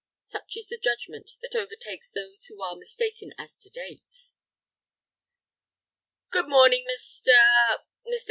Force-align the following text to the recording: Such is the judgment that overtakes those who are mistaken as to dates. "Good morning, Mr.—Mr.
Such 0.17 0.57
is 0.57 0.67
the 0.67 0.79
judgment 0.79 1.35
that 1.43 1.53
overtakes 1.55 2.09
those 2.09 2.45
who 2.45 2.59
are 2.63 2.75
mistaken 2.75 3.35
as 3.37 3.55
to 3.59 3.69
dates. 3.69 4.33
"Good 6.31 6.49
morning, 6.49 6.87
Mr.—Mr. 6.89 7.75